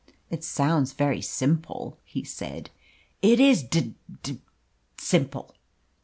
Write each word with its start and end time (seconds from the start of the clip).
"It 0.31 0.43
sounds 0.43 0.93
very 0.93 1.21
simple," 1.21 1.99
he 2.03 2.23
said. 2.23 2.71
"It 3.21 3.39
is; 3.39 3.61
d 3.61 3.93
d 4.23 4.41
simple! 4.97 5.53